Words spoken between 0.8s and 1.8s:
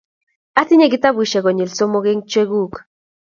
kitabushek konyil